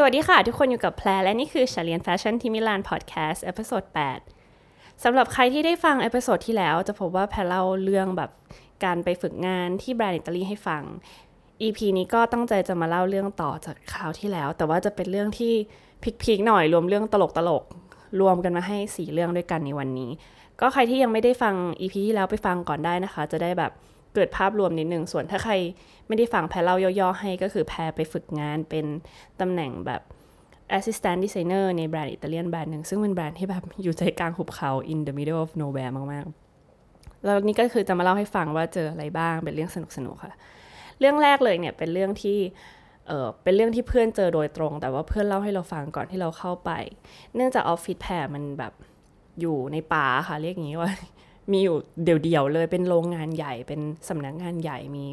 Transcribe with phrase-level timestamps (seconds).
[0.00, 3.82] สวัสดีค่ะ ทุกคนอยู่กับแพรและนี่คือเรียนแฟชั่นที่มิลานพอดแคสต์ episode
[4.44, 8.30] 8สำหรับใครที่ได้ฟัง episode ที่แล้ว จะพบว่าแพรเล่าเรื่องแบบ
[8.84, 10.82] การไปฝึกงานที่แบรนด์อิตาลีให้ฟัง
[11.62, 15.52] EP นี้ก็ตั้งใจจะมาเล่าเรื่องต่อจากคราวที่แล้ว แต่ว่าจะเป็นเรื่องที่
[16.22, 17.14] peak ๆหน่อยรวมเรื่องต
[17.48, 20.10] ลกๆรวมกันมาให้สี่เรื่องด้วยกันในวันนี้
[20.60, 23.72] ก็ใครที่ยังไม่ได้ฟัง EP ที่แล้วไปฟังก่อนได้นะคะ จะได้แบบ
[24.18, 25.54] เกิดภาพรวมนิดนึงส่วนถ้าใคร
[26.08, 28.86] ไม่ได้ฟังแพรเล่าย่อๆ ให้ก็คือแพรไปฝึกงานเป็น
[29.40, 30.02] ตำแหน่งแบบ
[30.76, 40.34] assistant designer ในแบรนด์อิตาเลียนแบรนด์หนึ่ง ซึ่งเป็นแบรนด์ที่แบบอยู่ใจกลางหุบเขา in the middle of nowhere มากๆ แล้วนี่ก็คือจะมาเล่าให้ฟังว่าเจออะไรบ้างเป็นเรื่องสนุกๆค่ะ
[40.98, 42.38] เรื่องแรกเลยเนี่ยเป็นเรื่องที่
[43.06, 46.70] เออเป็นเรื่องที่เพื่อนเจอโดยตรง แต่ว่าเพื่อนเล่าให้เราฟังก่อนที่เราเข้าไป
[47.34, 48.72] เนื่องจากออฟฟิศแพรมันแบบ
[49.40, 50.90] อยู่ในป่าค่ะเรียกงี้ว่า
[51.52, 55.04] มีอยู่เดี่ยวๆเลยเป็นโรงงานใหญ่เป็นสำนักงานใหญ่มี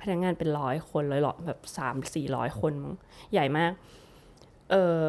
[0.00, 2.94] พนักงานเป็นร้อยคนเลยหรอแบบสามสี่ร้อยคนมั้ง
[3.32, 3.72] ใหญ่มาก
[4.70, 5.00] เออ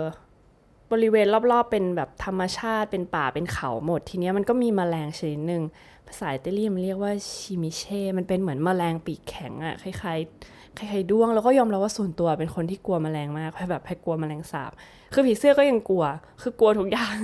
[0.92, 5.64] บริเวณรอบๆ เป็นแบบธรรมชาติเป็นป่าเป็นเขาหมด ทีเนี้ยมันก็มีแมลงชนิดหนึ่ง
[6.08, 14.72] ภาษาอิตาลีมันเรียกว่าชิมิเช่ มันเป็นเหมือนแมลงปีกแข็งอะคล้ายๆคล้ายๆด้วง แล้วก็ยอมรับว่าส่วนตัวเป็นคนที่กลัวแมลงมากแบบให้กลัวแมลงสาบ
[15.14, 16.06] คือผีเสื้อก็ยังกลัว
[16.42, 17.18] คือกลัวทุกอย่าง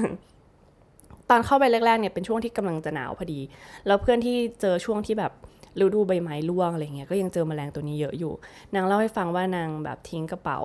[1.33, 3.39] อนเข้าไปแรกๆเนี่ยเป็นช่วงที่กำลังจะหนาวพอดี
[3.87, 5.31] แล้วเพื่อนที่เจอช่วงที่แบบ
[5.81, 8.33] ฤดูใบไม้ร่วงอะไรเงี้ยก็ยังเจอแมลงตัวนี้เยอะอยู่
[8.75, 10.59] นางเล่าให้ฟังว่านางแบบทิ้งกระเป๋า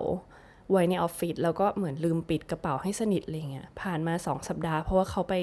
[0.71, 5.35] ไว้ในออฟฟิศแล้วก็เหมือนลืมปิดกระเป๋าให้สนิทอะไรเงี้ยผ่านมาสองสัปดาห์เพราะว่าเขาไป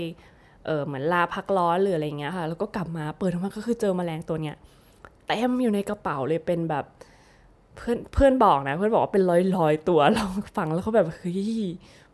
[0.66, 4.56] เออเหมือนลาพักร้อนหรืออะไรเงี้ยค่ะแล้วก็กลับมาเปิดออกมาก็คือเจอแมลงตัวเนี้ย
[5.28, 6.86] เต็มอยู่ในกระเป๋าเลยเป็นแบบ
[7.76, 10.26] เพื่อนเพื่อนบอกนะ เพื่อนบอกว่าเป็นร้อยร้อยตัวเรา
[10.58, 11.66] ฟังแล้วเขาแบบเฮ้ย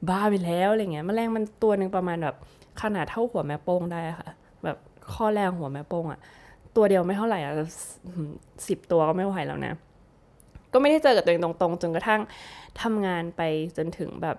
[0.09, 2.35] บ้าไปแล้วอะไรเงี้ยแมลงมันตัวหนึ่งประมาณแบบ
[2.81, 4.29] ขนาดเท่าหัวแม่โป้งได้ค่ะ
[4.63, 4.77] แบบ
[5.13, 6.19] ข้อแรงหัวแม่โป้งอะ
[6.75, 7.53] ตัวเดียวไม่เท่าไหร่อะ
[8.67, 9.73] สิบตัวก็ไม่ไหวแล้วนะ
[10.73, 12.21] ก็ไม่ได้เจอกับตัวเองตรงๆ จนกระทั่ง
[12.81, 13.41] ทำงานไป
[13.77, 14.37] จนถึงแบบ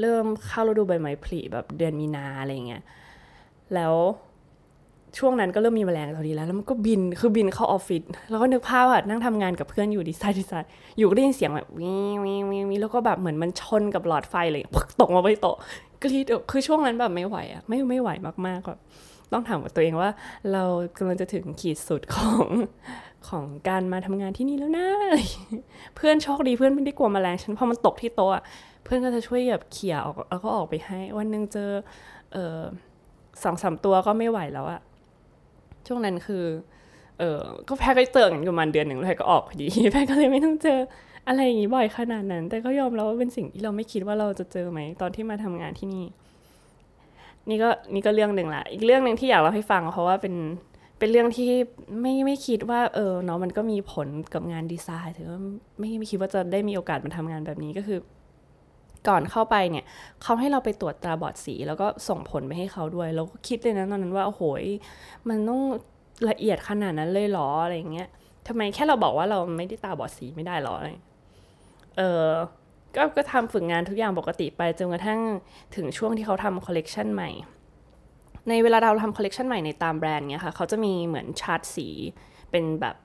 [0.00, 2.82] เริ่มเข้าฤดูใบไม้ผลิแบบเดือนมีนาอะไรเงี้ย
[3.74, 3.94] แล้ว
[5.18, 14.62] ช่วงนั้นก็เริ่มมีแมลงตัวนี้แล้ว แล้วมันก็บินคือบินเข้าออฟฟิศแล้วก็นึกภาพอะนั่งทำงานกับเพื่อนอยู่ดีไซน์ดีไซน์อยู่ก็ได้ยินเสียงแบบวิววิววิวแล้วก็แบบเหมือนมันชนกับหลอดไฟเลย
[15.00, 15.56] ตกมาไปโต๊ะ
[16.02, 18.10] กรีดคือช่วงนั้นแบบไม่ไหวอะไม่ไม่ไหว
[18.46, 18.80] มากๆแบบ
[19.32, 20.10] ต้องถามกับตัวเองว่า
[20.52, 20.64] เรา
[20.96, 22.46] กำลังจะถึงขีดสุดของ
[23.28, 24.88] ของการมาทำงานที่นี่แล้วนะ
[25.96, 28.42] เพื่อนโชคดีเพื่อนไม่ได้กลัวมแมลงฉันพอมันตกที่โต๊ะ
[28.84, 31.70] เพื่อนก็จะช่วยแบบเขี่ยออกแล้วก็ออกไปให้ วันหนึ่งเจอ
[32.32, 32.60] เออ
[33.42, 34.80] สองสามตัวก็ไม่ไหวแล้วอะ
[35.86, 36.44] ช่วงนั้นคือ
[37.18, 40.78] เออก็แพ้ก็เจอกันประมาณเดือนหนึ่งแล้วก็ออกพอดีแพ้ก็เลยไม่ต้องเจอ
[41.28, 46.04] อะไรอย่างนี้บ่อยขนาดนั้น แต่ก็ยอมรับว่าเป็นสิ่งที่เราไม่คิดว่าเราจะเจอไหม ตอนที่มาทำงานที่นี่
[47.48, 50.34] นี่ก็นี่ก็เรื่องหนึ่งละอีกเรื่องหนึ่งที่อยากเล่าให้ฟัง เพราะว่าเป็น
[50.98, 51.50] เป็นเรื่องที่
[52.00, 55.40] ไม่ไม่คิดว่า เออเนาะมันก็มีผลกับงานดีไซน์ถือว่า
[55.78, 57.98] ไม่ไม่คิดว่าจะได้มีโอกาสมาทำงานแบบนี้ก็คือ
[59.08, 59.84] ก่อนเข้าไปเนี่ย
[60.22, 64.42] เขาให้เราไปตรวจตาบอดสี แล้วก็ส่งผลไปให้เขาด้วยเราก็คิดเลยนะตอนนั้นว่าโอ้โห
[65.28, 65.60] มันต้อง
[66.30, 68.08] ละเอียดขนาดนั้นเลยหรออะไรเงี้ย
[68.48, 70.88] ทำไมแค่เราบอกว่าเราไม่ได้ตาบอดสีไม่ได้หรออะไร
[71.96, 72.28] เออ
[72.96, 75.20] ก็ก็ทำฝึกงานทุกอย่างปกติไปจนกระทั่ง
[75.76, 77.30] ถึงช่วงที่เขาทำคอลเลกชันใหม่
[78.48, 81.88] ในเวลาเราทำคอลเลกชันใหม่ในตามแบรนด์เนี่ยค่ะ เขาจะมีเหมือนชาร์ตสี
[82.50, 82.96] เป็นแบบ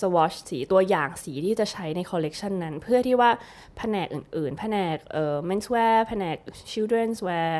[0.00, 3.30] สวอชสีตัวอย่างสีที่จะใช้ในคอลเลกชันนั้น เพื่อที่ว่า
[3.78, 6.36] แผนกอื่นๆ แผนกเอ่อ menswear แผนก
[6.70, 7.52] children's wear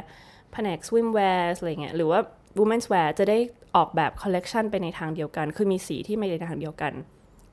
[0.53, 2.21] แผนก swimwear อะไรเงี้ยหรือว่า
[2.59, 3.39] women's wear จะได้
[3.77, 6.93] ออกแบบคอลเลกชันไปในทางเดียวกัน คือมีสีที่ไปในทางเดียวกัน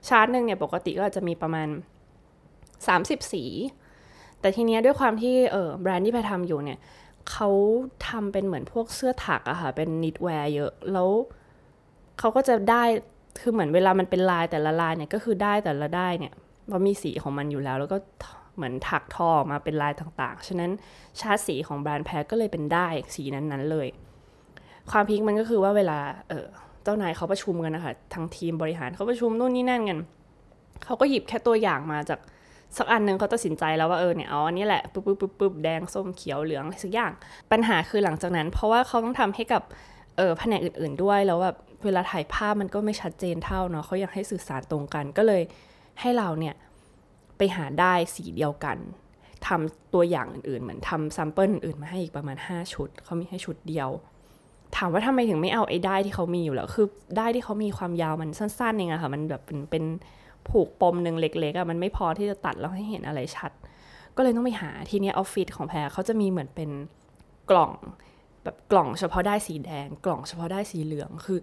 [0.08, 1.68] ชาร์ตหนึ่งเนี่ยปกติก็จะมีประมาณ
[2.88, 3.44] 30 สี
[4.40, 6.79] แต่ทีเนี้ยด้วยความที่เออแบรนด์ที่ไปทำอยู่เนี่ย
[7.31, 7.50] เขา
[8.07, 11.09] ทำเป็นเหมือนพวกเสื้อถักอะค่ะ เป็น knitwear เยอะ แล้ว
[12.19, 12.84] เขาก็จะด้าย
[13.39, 16.34] คือเหมือนเวลามันเป็นลายแต่ละลายเนี่ย ก็คือด้ายแต่ละด้ายเนี่ย
[16.72, 17.97] มันมีสีของมันอยู่แล้ว แล้วก็
[18.56, 20.72] เหมือนถักทอมาเป็นลายต่างๆ ฉะนั้น
[21.19, 23.88] ชาร์ตสีของแบรนด์แพรก็เลยเป็นได้สีนั้นๆเลย
[24.91, 26.45] ความพิกมันก็คือว่าเวลาเออ
[26.84, 30.00] เจ้านายเขาประชุมกันนะคะทั้งทีมบริหารเขาประชุมนู่นนี่นั่นกัน
[30.85, 32.19] เขาก็หยิบแค่ตัวอย่างมาจาก
[32.77, 37.12] สักอันหนึ่งเขาตัดสินใจแล้วว่าเออเนี่ยเอาอันนี้แหละปุ๊บปุ๊บปุ๊บปุ๊บแดงส้มเขียวเหลืองอะไรสักอย่าง
[37.51, 39.63] ปัญหาคือหลังจากนั้น เพราะว่าเขาต้องทำให้กับ
[40.18, 45.42] เออแผนกอื่น ๆด้วยแล้วแบบเวลาถ่ายภาพมันก็ไม่ชัดเจนเท่าเนาะเขาอยากให้สื่อสารตรงกันก็เลย
[46.01, 46.56] ให้เราเนี่ย
[47.38, 48.77] ไปหาได้สีเดียวกัน
[49.48, 53.89] ทำตัวอย่างอื่นๆ เหมือนทำซัมเปิลอื่นๆ มาให้อีกประมาณ 5 ชุด เขามีให้ชุดเดียว
[54.77, 56.88] ถามว่าทำไมถึงไม่เอาไอ้ได้ที่เขามีอยู่แล้ว คือ
[57.18, 59.83] ได้ที่เขามีความยาวมันสั้นๆเองอะค่ะ มันแบบเป็นเป็น
[60.50, 63.51] ผูกปมหนึ่งเล็กๆอะมันไม่พอที่จะตัดแล้วให้เห็นอะไรชัด
[64.15, 66.69] ก็เลยต้องไปหาทีนี้ออฟฟิศของแพรเขาจะมีเหมือนเป็น
[67.50, 67.74] กล่อง
[68.44, 71.39] แบบกล่องเฉพาะได้สีแดง กล่องเฉพาะได้สีเหลืองคือ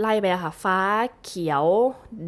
[0.00, 0.78] ไล่ไปอะค่ะ ฟ้า
[1.24, 1.64] เขียว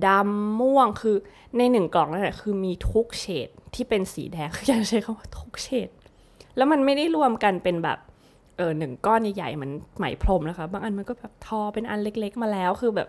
[0.06, 1.17] ดำม่วงคือ
[1.56, 5.88] ในหนึ่งกล่องนั่นแหละคือมีทุกเฉดที่เป็นสีแดงคืออยากใช้คำว่าทุกเฉด
[6.56, 7.99] แล้วมันไม่ได้รวมกันเป็นแบบ
[8.56, 13.08] เออหนึ่งก้อนใหญ่ๆมันไหมพรมนะคะ บางอันมันก็แบบทอเป็นอันเล็กๆมาแล้วคือแบบ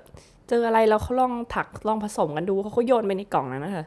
[0.49, 3.85] เจออะไรแล้วเขาลองถักลองผสมกันดูเขาก็โยนไปในกล่องนั้นนะคะ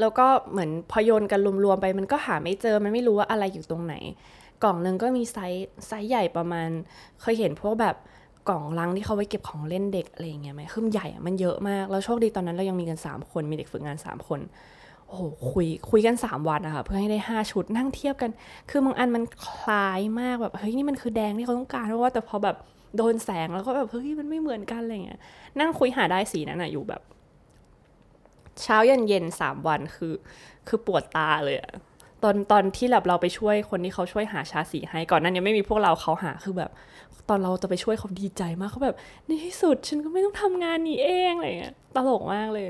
[0.00, 3.94] แล้วก็เหมือนพอโยนกันรวมๆไป มันก็หาไม่เจอมันไม่รู้ว่าอะไรอยู่ตรงไหน
[4.64, 6.68] กล่องหนึ่งก็มีไซส์ไซส์ใหญ่ประมาณ
[7.20, 7.96] เคยเห็นพวกแบบ
[8.48, 14.40] กล่องลังที่เขาไว้เก็บของเล่นเด็กอะไรอย่างเงี้ยไหมคือใหญ่มันเยอะมากแล้วโชคดีตอนนั้นเรายังมีกัน 3 คนมีเด็กฝึกงาน 3 คน
[15.06, 18.30] โอ้โหคุ้ยคุ้ยกัน 3 วันอะค่ะเพื่อให้ได้ 5 ชุดนั่งเทียบกัน
[18.70, 22.56] คือบางอันมันคล้ายมากแบบเฮ้ยนี่มันคือแดงที่เขาต้องการเพราะว่าแต่พอแบบ
[22.96, 25.20] โดนแสงแล้วก็แบบเฮ้ยมันไม่เหมือนกันอะไรเงี้ย
[25.60, 27.02] นั่งคุ้ยหาด้ายสีนั้นอะอยู่แบบ
[28.62, 30.14] เช้ายันเย็นสามวันคือ
[30.68, 31.72] คือปวดตาเลยอะ
[32.22, 36.70] ตอนตอนที่แบบเราไปช่วยคนที่เขาช่วยหาชาสีให้ก่อนนั้นยังไม่มีพวกเราเขาหาคือแบบ
[37.28, 38.96] ตอนเราจะไปช่วยเขาดีใจมากเขาแบบ
[39.26, 42.66] ในที่สุดฉันก็ไม่ต้องทำงานนี้เองอะไรเงี้ยตลกมากเลย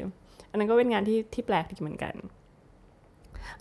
[0.50, 2.14] อันนั้นก็เป็นงานที่ที่แปลกดีเหมือนกัน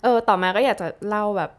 [0.02, 1.50] เออต่อมาก็อยากจะเล่าแบบ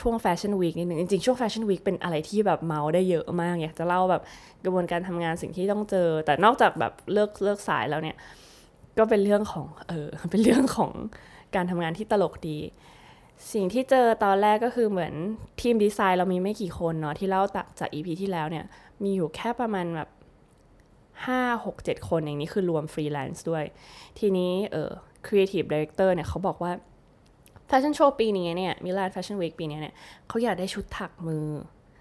[0.00, 4.22] ช่วงแฟชั่นวีคนิดนึงจริงๆ ช่วงแฟชั่นวีคเป็นอะไรที่แบบเมาได้เยอะมาก อยากจะเล่าแบบ
[4.64, 8.16] กระบวนการทำงานสิ่งที่ต้องเจอ แต่นอกจากแบบเลิกเลิกสายแล้วเนี่ย
[8.98, 10.90] ก็เป็นเรื่องของเออเป็นเรื่องของ
[11.54, 12.58] การทำงานที่ตลกดี
[13.52, 15.14] สิ่งที่เจอตอนแรกก็คือเหมือน
[15.60, 18.64] ทีมดีไซน์เรามีไม่กี่คนเนาะที่เล่าต่อจาก EP ที่แล้วเนี่ย
[19.02, 20.08] มีอยู่แค่ประมาณแบบ
[21.26, 23.64] ห้าหกเจ็ดคนอย่างนี้คือรวมฟรีแลนซ์ด้วย
[24.18, 24.90] ทีนี้เออ
[25.26, 26.72] creative director เนี่ยเขาบอกว่า
[27.68, 29.94] แฟชั่นโชว์ปีนี้เนี่ย Milan Fashion Week ปีนี้เนี่ย
[30.28, 31.46] เขาอยากได้ชุดถักมือ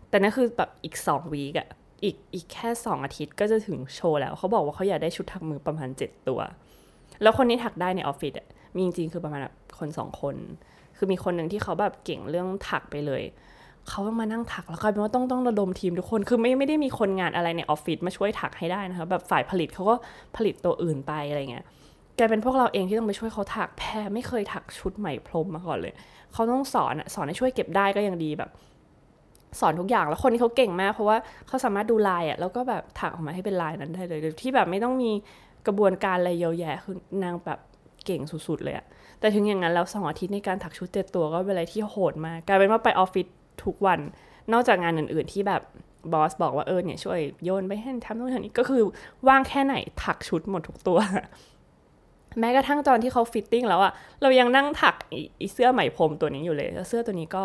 [0.10, 1.68] แต่นั่นคือแบบอีกสอง week อะ
[2.04, 6.40] อีกอีกแค่สองอาทิตย์ก็จะถึงโชว์แล้ว เขาบอกว่าเขาอยากได้ชุดถักมือประมาณเจ็ดตัว
[7.22, 10.36] แล้วคนนี้ถักได้ในออฟฟิศอะมีจริงๆคือประมาณแบบคนสองคน
[10.98, 13.24] คือมีคนหนึ่งที่เขาแบบเก่งเรื่องถักไปเลย
[13.90, 19.96] เขาต้องมานั่งถักแล้วกลายเป็นว่าต้องต้องระดมทีมทุกคน คือไม่ไม่ได้มีคนงานอะไรในออฟฟิศมาช่วยถักให้ได้นะคะแบบฝ่ายผลิตเขาก็
[20.36, 21.66] ผลิตตัวอื่นไปอะไรเงี้ย
[22.18, 25.94] กลายเป็นพวกเราเองที่ต้องไปช่วยเขาถักแพรไม่เคยถักชุดใหม่พรมมาก่อนเลย
[26.34, 28.50] เขาต้องสอนอะสอนให้ช่วยเก็บได้ก็ยังดีแบบ
[29.60, 31.18] สอนทุกอย่างแล้วคนที่เขาเก่งมาก เพราะว่า
[31.48, 35.12] เขาสามารถดูลายอะแล้วก็แบบถักออกมาให้เป็นลายนั้นได้เลยที่แบบไม่ต้องมี
[35.68, 37.60] กระบวนการอะไรเยอะแยะคือนางแบบ
[38.06, 38.86] เก่งสุดๆเลยอะ
[39.20, 43.28] แต่ถึงอย่างนั้นแล้วสองอาทิตย์ในการถักชุดเจ็ดตัวก็เป็นอะไรที่โหดมากกลายเป็นว่าไปออฟฟิศ
[43.64, 44.00] ทุกวัน
[44.54, 45.62] นอกจากงานอื่น ๆที่แบบ
[46.14, 48.84] บอสบอกว่าเออเนี่ยช่วยโยนไปให้ทำนู่นทำนี้ก็คือ
[49.28, 51.00] ว่างแค่ไหนถักชุดหมดทุกตัว
[52.40, 53.92] แม้กระทั่งตอนที่เขา fitting แล้วอะ
[54.22, 54.96] เรายังนั่งถัก
[55.42, 57.44] อีเสื้อไหมพรมตัวนี้อยู่เลย แล้วเสื้อตัวนี้ก็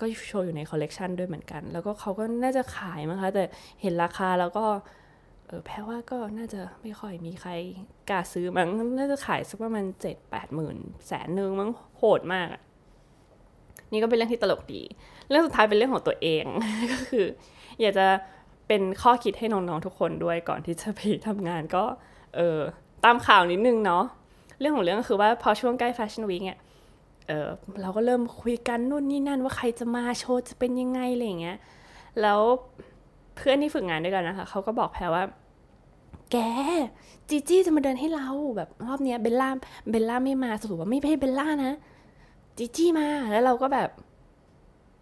[0.00, 3.44] ก็โชว์อยู่ในคอลเลกชันด้วยเหมือนกัน แล้วก็เขาก็น่าจะขายมั้งคะ แต่
[3.82, 4.64] เห็นราคาแล้วก็
[5.46, 7.50] เออแพ้ว่าก็น่าจะไม่ค่อยมีใคร
[8.10, 8.68] กล้าซื้อมั้ง
[8.98, 12.62] น่าจะขายสักประมาณเจ็ดแปดหมื่นแสนหนึ่งมั้งโหดมากอะ
[13.92, 14.82] นี่ก็เป็นเรื่องที่ตลกดี
[15.30, 16.44] เรื่องสุดท้ายเป็นเรื่องของตัวเอง
[16.92, 17.24] ก็คือ
[17.80, 18.06] อยากจะ
[18.68, 21.84] เป็นข้อคิดให้น้องๆทุกคนด้วยก่อนที่จะไปทำงานก็
[22.36, 22.58] เออ
[23.04, 24.04] ตามข่าวนิดนึงเนาะ
[24.62, 26.60] เรื่องของเรื่องก็คือว่าพอช่วงใกล้ fashion week เนี่ย
[27.28, 27.48] เออ
[27.82, 31.58] เราก็เริ่มคุยกันนู่นนี่นั่นว่าใครจะมาโชว์จะเป็นยังไงอะไรอย่างเงี้ย
[32.20, 32.40] แล้ว
[33.36, 35.22] เพื่อนที่ฝึกงานด้วยกันนะคะเขาก็บอกแพรว่า
[36.32, 36.36] แก
[37.28, 39.50] จีจี้จะมาเดินให้เราแบบรอบเนี้ยเบลล่า
[39.90, 41.72] เบลล่าไม่มาสรุปว่าไม่ใช่เบลล่านะ
[42.58, 43.88] จีจี้มาแล้วเราก็แบบ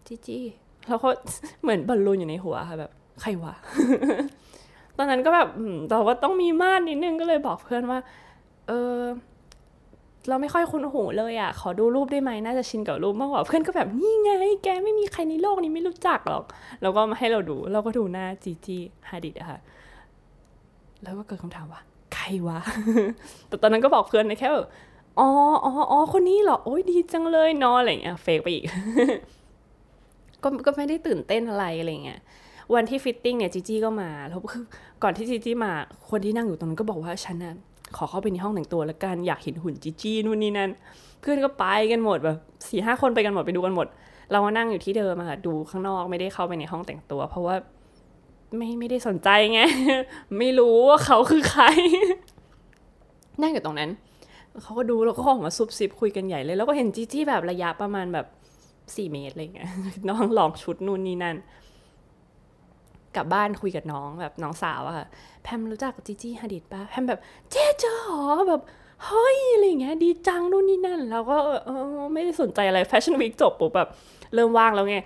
[0.07, 0.43] จีจี้
[0.87, 1.09] เราก็
[1.61, 2.91] เหมือนบอลลูนอยู่ในหัวค่ะแบบ
[3.21, 3.55] ใครวะ
[4.97, 5.47] ตอนนั้นก็แบบ
[5.91, 7.99] เราก็ต้องมีม่านนิดนึงก็เลยบอกเพื่อนว่า
[8.67, 8.97] เออ
[10.29, 14.31] เราไม่ค่อยคุ้นหูเลยอะ่ะ ขอดูรูปได้ไหมน่าจะชินกับรูปมากกว่าเพื่อนก็แบบนี่ไง
[14.63, 16.43] แกไม่มีใครในโลกนี้ไม่รู้จักหรอก
[16.81, 18.77] แล้วก็มาให้เราดู เราก็ดูหน้าจีจี
[19.09, 19.59] ฮาดิดอะค่ะ
[21.03, 21.81] แล้วก็เกิดคำถามว่า
[22.13, 22.59] ใครวะ
[23.47, 24.67] แต่ตอนนั้นก็บอกเพื่อนนะแค่แบบ
[25.19, 25.29] อ๋อ
[25.65, 28.65] อ๋ออ๋อคนนี้เหรอ โอ้ยดีจังเลยนออะไรเงี้ย เฟกไปอีก
[30.43, 32.19] ก็ก็ไม่ได้ตื่นเต้นอะไรอะไรเงี้ย
[32.73, 34.63] วันที่ fitting เนี่ยจีจีก็มาแล้วคือ
[35.03, 35.71] ก่อนที่จีจีมา
[36.09, 37.55] คนที่นั่งอยู่ตรงนั้นก็บอกว่าฉันน่ะ
[37.97, 40.69] ขอเข้าไปในห้องแต่งตัวแล้วกันอยากเห็นหุ่นจีจี้นู่นนี่นั่น
[41.21, 43.87] เพื่อนก็ไปกันหมดแบบสี่ห้าคนไปกันหมดไปดูกันหมด
[44.31, 47.55] เราก็นั่งอยู่ที่เดิมอะค่ะดูข้างนอกไม่ได้เข้าไปในห้องแต่งตัว เพราะว่า
[48.57, 49.59] ไม่ไม่ได้สนใจไง
[50.37, 51.65] ไม่รู้ว่าเขาคือใคร
[53.41, 53.89] นั่งอยู่ตรงนั้น
[54.63, 58.25] เขาก็ดูแล้วก็ออกมาซุบซิบคุยกันใหญ่เลย แล้วก็เห็นจีจี้แบบระยะประมาณแบบ
[58.95, 59.69] สี่เมตรอะไรเงี้ย
[60.07, 61.35] น้องลองชุดนู่นนี่นั่น
[63.15, 65.07] กลับบ้านคุยกับน้องแบบน้องสาวอะค่ะ
[65.43, 67.19] แพมรู้จักจีจี้ฮาดิดปะแพมแบบ
[67.51, 68.61] เจ๊เจอหรอแบบ
[69.05, 73.89] เฮ้ยอะไรเงี้ยดีจังนู่นนี่นั่น แล้วก็เออไม่ได้สนใจอะไร fashion week จบปุ๊บแบบ
[74.33, 74.97] เริ่มว่างแล้วไง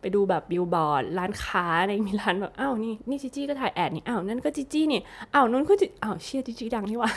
[0.00, 5.00] ไปดูแบบบิลบอร์ดร้านค้าในมิลานแบบอ้าวนี่นี่จีจี้ก็ถ่าย ad นี่อ้าวนั่นก็จีจี้นี่
[5.34, 7.10] อ้าวนู้นก็จีอ้าวเชี่ยจีจี้ดังนี่วะ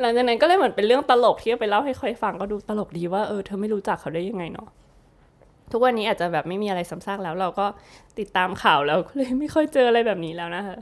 [0.00, 4.68] หลังจากนั้นก็เลยเหมือนเป็นเรื่องตลกที่ไปเล่าให้ใครฟังก็ดูตลกดีว่าเออเธอไม่รู้จักเขาได้ยังไงเนาะ
[5.72, 7.66] ทุกวันนี้อาจจะแบบไม่มีอะไรซ้ำซากแล้ว เราก็
[8.18, 10.76] ติดตามข่าวแล้วเลยไม่ค่อยเจออะไรแบบนี้แล้วนะคะ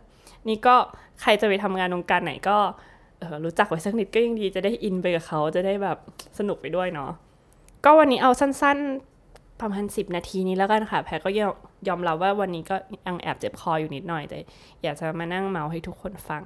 [0.48, 0.76] นี่ก็
[1.20, 2.56] ใครจะไปทำงานวงการไหนก็
[3.44, 5.98] รู้จักไว้สักนิดก็ยังดีจะได้อินไปกับเขาจะได้แบบ
[6.38, 7.10] สนุกไปด้วยเนาะ
[7.84, 11.30] ก็วันนี้เอาสั้นๆประมาณสิบนาทีนี้แล้วกันค่ะ แพรก็
[11.88, 12.76] ยอมรับว่าวันนี้ก็
[13.06, 14.38] ยังแอบเจ็บคออยู่นิดหน่อยแต่
[14.82, 16.42] อยากจะมานั่งเมาให้ทุกคนฟัง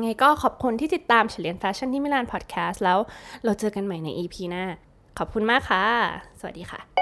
[0.00, 2.98] ไงก็ขอบคุณที่ติดตามเฉลียนแฟชั่นที่มิลานพอดแคสต์แล้ว
[3.44, 4.64] เราเจอกันใหม่ใน EP หน้า
[5.18, 5.82] ขอบคุณมากค่ะ
[6.40, 6.93] สวัสดีค่ะ